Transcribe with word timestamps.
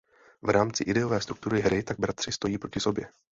V 0.41 0.49
rámci 0.49 0.83
ideové 0.83 1.21
struktury 1.21 1.61
hry 1.61 1.83
tak 1.83 1.99
bratři 1.99 2.31
stojí 2.31 2.57
proti 2.57 2.79
sobě. 2.79 3.07